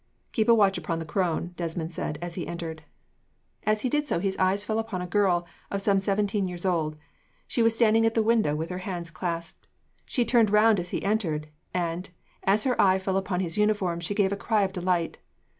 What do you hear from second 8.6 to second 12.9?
her hands clasped. She turned round as he entered, and, as her